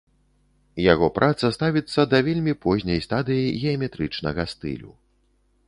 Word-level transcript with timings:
Яго 0.93 1.09
праца 1.17 1.45
ставіцца 1.57 2.01
да 2.13 2.21
вельмі 2.29 2.53
позняй 2.65 2.99
стадыі 3.09 3.47
геаметрычнага 3.61 4.49
стылю. 4.55 4.91